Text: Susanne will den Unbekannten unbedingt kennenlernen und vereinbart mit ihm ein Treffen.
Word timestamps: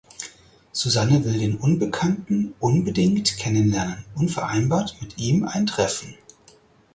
Susanne 0.71 1.23
will 1.23 1.37
den 1.37 1.57
Unbekannten 1.57 2.55
unbedingt 2.59 3.37
kennenlernen 3.37 4.03
und 4.15 4.31
vereinbart 4.31 4.97
mit 4.99 5.19
ihm 5.19 5.43
ein 5.43 5.67
Treffen. 5.67 6.15